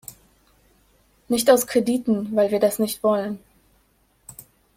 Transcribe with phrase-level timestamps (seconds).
[1.29, 3.37] Nicht aus Krediten, weil wir das nicht wollen.